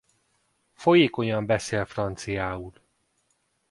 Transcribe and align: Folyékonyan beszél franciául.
Folyékonyan 0.73 1.45
beszél 1.45 1.85
franciául. 1.85 2.73